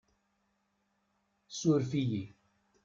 Suref-iyi. 1.57 2.23